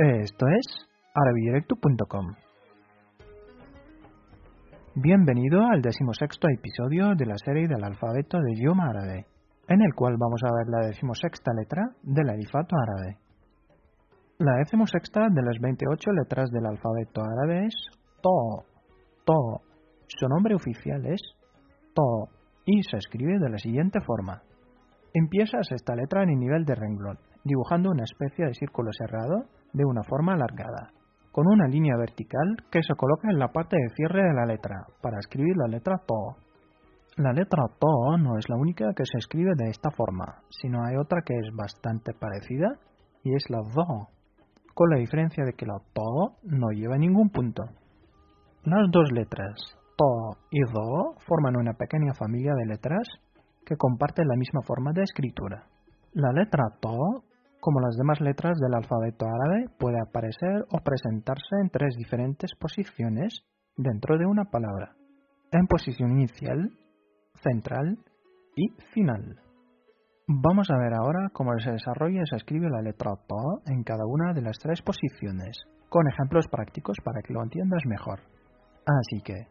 Esto 0.00 0.46
es 0.46 0.64
arabidirecto.com. 1.12 2.36
Bienvenido 4.94 5.66
al 5.66 5.82
decimosexto 5.82 6.46
episodio 6.48 7.16
de 7.16 7.26
la 7.26 7.36
serie 7.36 7.66
del 7.66 7.82
alfabeto 7.82 8.38
de 8.38 8.52
idioma 8.52 8.90
árabe, 8.90 9.26
en 9.66 9.82
el 9.82 9.92
cual 9.96 10.14
vamos 10.16 10.40
a 10.44 10.54
ver 10.54 10.68
la 10.68 10.86
decimosexta 10.86 11.52
letra 11.52 11.82
del 12.04 12.30
alifato 12.30 12.76
árabe. 12.76 13.18
La 14.38 14.58
decimosexta 14.58 15.30
de 15.32 15.42
las 15.42 15.58
28 15.60 16.12
letras 16.12 16.48
del 16.52 16.66
alfabeto 16.66 17.20
árabe 17.20 17.66
es 17.66 17.74
To. 18.22 18.62
To. 19.24 19.62
Su 20.06 20.28
nombre 20.28 20.54
oficial 20.54 21.06
es 21.06 21.20
To 21.94 22.28
y 22.66 22.84
se 22.84 22.98
escribe 22.98 23.40
de 23.40 23.50
la 23.50 23.58
siguiente 23.58 24.00
forma. 24.00 24.44
Empiezas 25.14 25.70
esta 25.72 25.94
letra 25.94 26.22
en 26.22 26.30
el 26.30 26.38
nivel 26.38 26.64
de 26.64 26.74
renglón, 26.74 27.18
dibujando 27.44 27.90
una 27.90 28.04
especie 28.04 28.46
de 28.46 28.54
círculo 28.54 28.90
cerrado 28.92 29.44
de 29.72 29.84
una 29.84 30.02
forma 30.02 30.34
alargada, 30.34 30.92
con 31.32 31.46
una 31.46 31.66
línea 31.66 31.96
vertical 31.96 32.56
que 32.70 32.82
se 32.82 32.94
coloca 32.94 33.30
en 33.30 33.38
la 33.38 33.48
parte 33.48 33.76
de 33.76 33.94
cierre 33.94 34.22
de 34.22 34.34
la 34.34 34.44
letra, 34.44 34.86
para 35.00 35.18
escribir 35.18 35.56
la 35.56 35.68
letra 35.68 35.98
To. 36.06 36.36
La 37.16 37.32
letra 37.32 37.64
To 37.78 38.18
no 38.18 38.38
es 38.38 38.48
la 38.48 38.56
única 38.56 38.92
que 38.94 39.04
se 39.04 39.18
escribe 39.18 39.52
de 39.56 39.70
esta 39.70 39.90
forma, 39.90 40.42
sino 40.50 40.84
hay 40.84 40.96
otra 40.96 41.22
que 41.24 41.34
es 41.34 41.54
bastante 41.56 42.12
parecida 42.12 42.78
y 43.24 43.34
es 43.34 43.44
la 43.48 43.58
Do, 43.58 44.08
con 44.74 44.90
la 44.90 44.98
diferencia 44.98 45.44
de 45.44 45.54
que 45.54 45.66
la 45.66 45.78
To 45.94 46.36
no 46.44 46.68
lleva 46.70 46.98
ningún 46.98 47.30
punto. 47.30 47.64
Las 48.64 48.90
dos 48.90 49.10
letras 49.12 49.54
To 49.96 50.36
y 50.50 50.60
Do 50.60 51.14
forman 51.26 51.56
una 51.56 51.72
pequeña 51.72 52.12
familia 52.14 52.52
de 52.54 52.66
letras 52.66 53.08
que 53.68 53.76
comparten 53.76 54.26
la 54.26 54.36
misma 54.36 54.62
forma 54.62 54.92
de 54.92 55.02
escritura. 55.02 55.66
La 56.14 56.32
letra 56.32 56.64
To, 56.80 57.22
como 57.60 57.80
las 57.80 57.96
demás 57.98 58.18
letras 58.22 58.56
del 58.58 58.74
alfabeto 58.74 59.26
árabe, 59.26 59.68
puede 59.78 60.00
aparecer 60.00 60.64
o 60.72 60.78
presentarse 60.78 61.54
en 61.60 61.68
tres 61.68 61.94
diferentes 61.98 62.52
posiciones 62.58 63.42
dentro 63.76 64.16
de 64.16 64.24
una 64.24 64.44
palabra. 64.44 64.96
En 65.52 65.66
posición 65.66 66.12
inicial, 66.12 66.70
central 67.42 67.98
y 68.56 68.70
final. 68.94 69.36
Vamos 70.26 70.70
a 70.70 70.78
ver 70.78 70.94
ahora 70.94 71.28
cómo 71.34 71.52
se 71.58 71.72
desarrolla 71.72 72.22
y 72.22 72.26
se 72.26 72.36
escribe 72.36 72.70
la 72.70 72.80
letra 72.80 73.12
To 73.28 73.60
en 73.66 73.82
cada 73.82 74.06
una 74.06 74.32
de 74.32 74.42
las 74.42 74.58
tres 74.58 74.80
posiciones, 74.80 75.58
con 75.90 76.08
ejemplos 76.08 76.48
prácticos 76.48 76.96
para 77.04 77.20
que 77.20 77.34
lo 77.34 77.42
entiendas 77.42 77.82
mejor. 77.86 78.20
Así 78.86 79.20
que, 79.22 79.46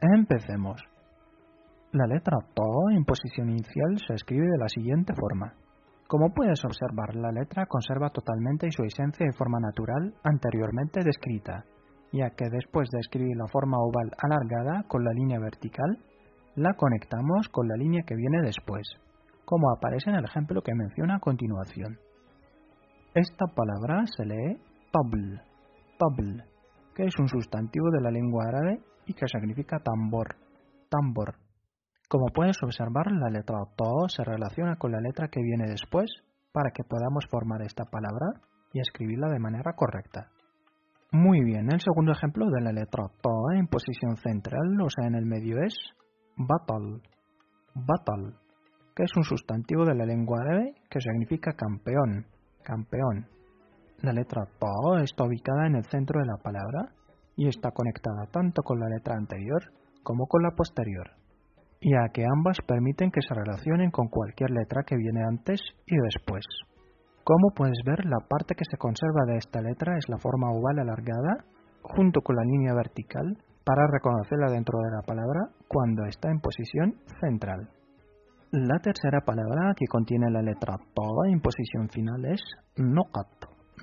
empecemos. 0.00 0.80
La 1.92 2.06
letra 2.06 2.38
To 2.54 2.90
en 2.90 3.04
posición 3.04 3.48
inicial 3.48 3.96
se 4.06 4.14
escribe 4.14 4.46
de 4.46 4.58
la 4.58 4.68
siguiente 4.68 5.14
forma. 5.14 5.54
Como 6.08 6.34
puedes 6.34 6.64
observar, 6.64 7.14
la 7.14 7.30
letra 7.30 7.66
conserva 7.66 8.10
totalmente 8.10 8.70
su 8.70 8.82
esencia 8.82 9.26
y 9.26 9.36
forma 9.36 9.60
natural 9.60 10.14
anteriormente 10.24 11.02
descrita, 11.04 11.64
ya 12.12 12.30
que 12.30 12.50
después 12.50 12.88
de 12.90 12.98
escribir 12.98 13.36
la 13.36 13.46
forma 13.46 13.78
oval 13.78 14.10
alargada 14.18 14.82
con 14.88 15.04
la 15.04 15.12
línea 15.12 15.38
vertical, 15.38 15.98
la 16.56 16.74
conectamos 16.74 17.48
con 17.50 17.68
la 17.68 17.76
línea 17.76 18.02
que 18.06 18.16
viene 18.16 18.42
después, 18.42 18.86
como 19.44 19.70
aparece 19.70 20.10
en 20.10 20.16
el 20.16 20.24
ejemplo 20.24 20.62
que 20.62 20.74
menciona 20.74 21.16
a 21.16 21.20
continuación. 21.20 21.98
Esta 23.14 23.46
palabra 23.46 24.04
se 24.06 24.26
lee 24.26 24.58
tabl, 24.92 25.40
tabl, 25.98 26.42
que 26.94 27.04
es 27.04 27.18
un 27.18 27.28
sustantivo 27.28 27.90
de 27.90 28.02
la 28.02 28.10
lengua 28.10 28.44
árabe 28.48 28.80
y 29.06 29.14
que 29.14 29.26
significa 29.28 29.78
tambor, 29.78 30.36
tambor. 30.90 31.45
Como 32.08 32.26
puedes 32.28 32.56
observar, 32.62 33.10
la 33.10 33.30
letra 33.30 33.58
To 33.76 34.08
se 34.08 34.22
relaciona 34.22 34.76
con 34.76 34.92
la 34.92 35.00
letra 35.00 35.26
que 35.26 35.42
viene 35.42 35.68
después 35.68 36.08
para 36.52 36.70
que 36.70 36.84
podamos 36.84 37.26
formar 37.28 37.62
esta 37.62 37.84
palabra 37.84 38.28
y 38.72 38.78
escribirla 38.78 39.28
de 39.28 39.40
manera 39.40 39.72
correcta. 39.72 40.28
Muy 41.10 41.42
bien, 41.42 41.66
el 41.72 41.80
segundo 41.80 42.12
ejemplo 42.12 42.46
de 42.48 42.60
la 42.60 42.70
letra 42.70 43.08
To 43.22 43.50
en 43.56 43.66
posición 43.66 44.16
central, 44.18 44.80
o 44.80 44.88
sea, 44.88 45.08
en 45.08 45.16
el 45.16 45.26
medio 45.26 45.60
es 45.64 45.74
batal, 46.36 47.02
batal, 47.74 48.36
que 48.94 49.02
es 49.02 49.16
un 49.16 49.24
sustantivo 49.24 49.84
de 49.84 49.96
la 49.96 50.06
lengua 50.06 50.42
árabe 50.42 50.74
que 50.88 51.00
significa 51.00 51.54
campeón, 51.54 52.26
campeón. 52.62 53.26
La 54.02 54.12
letra 54.12 54.46
To 54.60 54.98
está 54.98 55.24
ubicada 55.24 55.66
en 55.66 55.74
el 55.74 55.84
centro 55.86 56.20
de 56.20 56.26
la 56.26 56.36
palabra 56.36 56.92
y 57.34 57.48
está 57.48 57.72
conectada 57.72 58.26
tanto 58.30 58.62
con 58.62 58.78
la 58.78 58.88
letra 58.88 59.16
anterior 59.16 59.72
como 60.04 60.28
con 60.28 60.44
la 60.44 60.52
posterior 60.52 61.16
ya 61.80 62.08
que 62.12 62.24
ambas 62.24 62.58
permiten 62.66 63.10
que 63.10 63.20
se 63.20 63.34
relacionen 63.34 63.90
con 63.90 64.08
cualquier 64.08 64.50
letra 64.50 64.82
que 64.86 64.96
viene 64.96 65.22
antes 65.24 65.60
y 65.86 65.96
después. 65.96 66.44
Como 67.24 67.50
puedes 67.54 67.78
ver, 67.84 68.04
la 68.04 68.24
parte 68.28 68.54
que 68.54 68.64
se 68.70 68.76
conserva 68.76 69.24
de 69.26 69.38
esta 69.38 69.60
letra 69.60 69.96
es 69.98 70.08
la 70.08 70.18
forma 70.18 70.50
oval 70.50 70.78
alargada, 70.78 71.44
junto 71.82 72.20
con 72.20 72.36
la 72.36 72.44
línea 72.44 72.72
vertical, 72.74 73.36
para 73.64 73.86
reconocerla 73.90 74.50
dentro 74.50 74.78
de 74.78 74.90
la 74.94 75.02
palabra 75.02 75.40
cuando 75.66 76.04
está 76.04 76.30
en 76.30 76.38
posición 76.38 76.94
central. 77.20 77.68
La 78.52 78.78
tercera 78.78 79.22
palabra 79.26 79.74
que 79.76 79.86
contiene 79.86 80.30
la 80.30 80.40
letra 80.40 80.78
toda 80.94 81.28
en 81.28 81.40
posición 81.40 81.88
final 81.88 82.24
es 82.26 82.40
noqat, 82.76 83.26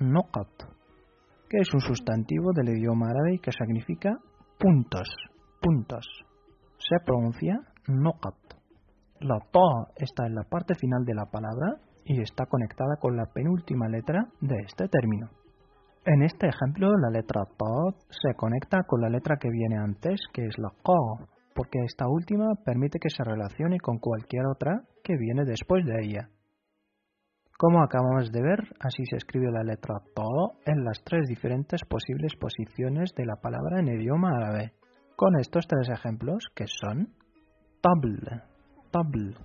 noqat, 0.00 0.48
que 1.50 1.58
es 1.58 1.74
un 1.74 1.80
sustantivo 1.80 2.50
del 2.54 2.70
idioma 2.70 3.10
árabe 3.10 3.40
que 3.42 3.52
significa 3.52 4.16
puntos, 4.58 5.06
puntos. 5.60 6.06
Se 6.78 6.96
pronuncia 7.04 7.60
noqat. 7.88 8.34
La 9.20 9.38
to 9.50 9.88
está 9.96 10.26
en 10.26 10.34
la 10.34 10.44
parte 10.44 10.74
final 10.74 11.04
de 11.04 11.14
la 11.14 11.26
palabra 11.26 11.76
y 12.04 12.20
está 12.20 12.46
conectada 12.46 12.96
con 13.00 13.16
la 13.16 13.26
penúltima 13.26 13.88
letra 13.88 14.28
de 14.40 14.56
este 14.66 14.88
término. 14.88 15.30
En 16.04 16.22
este 16.22 16.48
ejemplo, 16.48 16.90
la 16.98 17.10
letra 17.10 17.44
to 17.56 17.96
se 18.10 18.34
conecta 18.36 18.82
con 18.86 19.00
la 19.00 19.08
letra 19.08 19.36
que 19.40 19.48
viene 19.48 19.78
antes, 19.78 20.20
que 20.32 20.44
es 20.44 20.58
la 20.58 20.68
qa, 20.68 21.26
porque 21.54 21.78
esta 21.86 22.06
última 22.08 22.54
permite 22.64 22.98
que 22.98 23.08
se 23.08 23.24
relacione 23.24 23.78
con 23.78 23.98
cualquier 23.98 24.44
otra 24.46 24.82
que 25.02 25.16
viene 25.16 25.44
después 25.44 25.84
de 25.86 26.04
ella. 26.04 26.28
Como 27.56 27.82
acabamos 27.82 28.32
de 28.32 28.42
ver, 28.42 28.60
así 28.80 29.06
se 29.06 29.16
escribe 29.16 29.50
la 29.50 29.62
letra 29.62 29.94
to 30.14 30.58
en 30.66 30.84
las 30.84 31.02
tres 31.04 31.26
diferentes 31.28 31.80
posibles 31.88 32.34
posiciones 32.34 33.14
de 33.16 33.24
la 33.24 33.36
palabra 33.36 33.78
en 33.78 33.88
idioma 33.88 34.30
árabe, 34.36 34.74
con 35.16 35.38
estos 35.38 35.66
tres 35.68 35.88
ejemplos 35.88 36.48
que 36.54 36.66
son 36.66 37.14
Tabl, 37.84 38.16
tabl. 38.92 39.36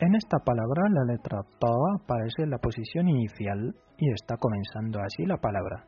En 0.00 0.14
esta 0.14 0.36
palabra 0.44 0.82
la 0.90 1.14
letra 1.14 1.40
ta 1.58 1.72
aparece 1.96 2.42
en 2.42 2.50
la 2.50 2.58
posición 2.58 3.08
inicial 3.08 3.74
y 3.96 4.12
está 4.12 4.36
comenzando 4.36 5.00
así 5.00 5.24
la 5.24 5.38
palabra. 5.38 5.86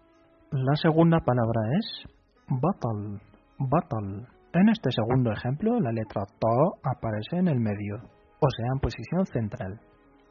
La 0.52 0.74
segunda 0.76 1.18
palabra 1.20 1.60
es 1.78 2.04
batal, 2.48 3.20
batal. 3.58 4.26
En 4.54 4.70
este 4.70 4.90
segundo 4.90 5.32
ejemplo 5.32 5.78
la 5.80 5.92
letra 5.92 6.22
ta 6.40 6.90
aparece 6.90 7.36
en 7.36 7.48
el 7.48 7.60
medio, 7.60 7.96
o 8.40 8.48
sea 8.48 8.68
en 8.72 8.80
posición 8.80 9.26
central, 9.26 9.78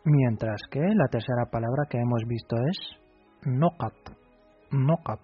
mientras 0.03 0.61
que 0.71 0.79
la 0.79 1.09
tercera 1.11 1.45
palabra 1.51 1.85
que 1.91 1.99
hemos 1.99 2.23
visto 2.27 2.55
es 2.57 2.77
noqat, 3.45 4.17
noqat. 4.71 5.21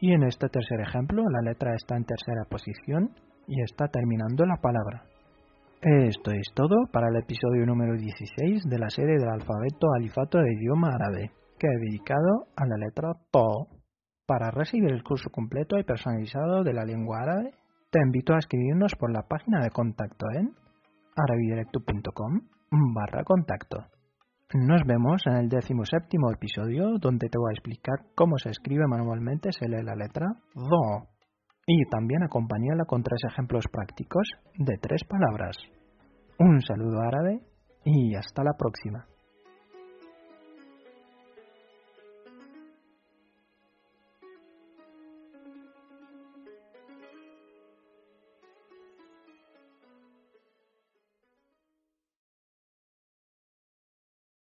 Y 0.00 0.12
en 0.12 0.24
este 0.24 0.48
tercer 0.48 0.80
ejemplo 0.80 1.22
la 1.22 1.48
letra 1.48 1.72
está 1.76 1.96
en 1.96 2.04
tercera 2.04 2.46
posición 2.50 3.14
y 3.46 3.62
está 3.62 3.86
terminando 3.86 4.44
la 4.44 4.56
palabra. 4.56 5.11
Esto 5.84 6.30
es 6.30 6.46
todo 6.54 6.86
para 6.92 7.08
el 7.08 7.16
episodio 7.16 7.66
número 7.66 7.96
16 7.96 8.68
de 8.70 8.78
la 8.78 8.88
serie 8.88 9.18
del 9.18 9.28
alfabeto 9.28 9.88
alifato 9.92 10.38
de 10.38 10.52
idioma 10.52 10.90
árabe, 10.94 11.32
que 11.58 11.66
he 11.66 11.80
dedicado 11.80 12.46
a 12.54 12.64
la 12.68 12.76
letra 12.76 13.14
To. 13.32 13.66
Para 14.24 14.52
recibir 14.52 14.92
el 14.92 15.02
curso 15.02 15.28
completo 15.30 15.76
y 15.80 15.82
personalizado 15.82 16.62
de 16.62 16.72
la 16.72 16.84
lengua 16.84 17.22
árabe, 17.22 17.50
te 17.90 17.98
invito 18.00 18.32
a 18.32 18.38
escribirnos 18.38 18.94
por 18.94 19.12
la 19.12 19.22
página 19.22 19.58
de 19.58 19.70
contacto 19.70 20.26
en 20.32 20.54
arabidirecto.com 21.16 22.42
barra 22.94 23.24
contacto. 23.24 23.78
Nos 24.54 24.84
vemos 24.86 25.22
en 25.26 25.34
el 25.34 25.48
décimo 25.48 25.84
séptimo 25.84 26.30
episodio 26.30 26.96
donde 27.00 27.28
te 27.28 27.38
voy 27.38 27.50
a 27.50 27.58
explicar 27.58 28.06
cómo 28.14 28.38
se 28.38 28.50
escribe 28.50 28.86
manualmente 28.86 29.50
se 29.50 29.68
lee 29.68 29.82
la 29.82 29.96
letra 29.96 30.28
Do 30.54 31.11
y 31.66 31.84
también 31.90 32.22
acompañarla 32.22 32.84
con 32.84 33.02
tres 33.02 33.20
ejemplos 33.30 33.64
prácticos 33.70 34.26
de 34.56 34.76
tres 34.80 35.02
palabras. 35.04 35.56
Un 36.38 36.60
saludo 36.60 37.00
árabe 37.00 37.40
y 37.84 38.14
hasta 38.14 38.42
la 38.42 38.52
próxima. 38.58 39.06